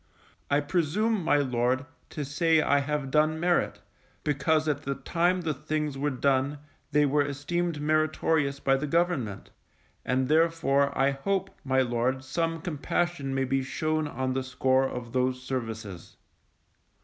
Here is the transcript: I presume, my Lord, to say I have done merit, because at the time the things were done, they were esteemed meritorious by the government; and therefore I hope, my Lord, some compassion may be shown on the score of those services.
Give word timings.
I 0.49 0.61
presume, 0.61 1.23
my 1.23 1.37
Lord, 1.37 1.85
to 2.09 2.25
say 2.25 2.59
I 2.59 2.79
have 2.79 3.11
done 3.11 3.39
merit, 3.39 3.81
because 4.23 4.67
at 4.67 4.81
the 4.81 4.95
time 4.95 5.41
the 5.41 5.53
things 5.53 5.95
were 5.95 6.09
done, 6.09 6.57
they 6.91 7.05
were 7.05 7.21
esteemed 7.23 7.79
meritorious 7.79 8.59
by 8.59 8.77
the 8.77 8.87
government; 8.87 9.51
and 10.03 10.27
therefore 10.27 10.91
I 10.97 11.11
hope, 11.11 11.51
my 11.63 11.81
Lord, 11.81 12.23
some 12.23 12.61
compassion 12.61 13.35
may 13.35 13.45
be 13.45 13.61
shown 13.61 14.07
on 14.07 14.33
the 14.33 14.41
score 14.41 14.89
of 14.89 15.13
those 15.13 15.43
services. 15.43 16.17